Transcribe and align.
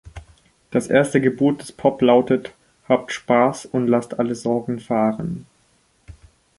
Das 0.71 0.87
erste 0.87 1.21
Gebot 1.21 1.61
des 1.61 1.71
Pop 1.71 2.01
lautet: 2.01 2.55
„Habt 2.89 3.11
Spaß 3.13 3.67
und 3.67 3.85
lasst 3.85 4.17
alle 4.17 4.33
Sorgen 4.33 4.79
fahren“. 4.79 5.45